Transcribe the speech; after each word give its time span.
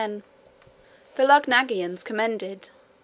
The 1.15 1.23
Luggnaggians 1.25 2.03
commended. 2.03 2.71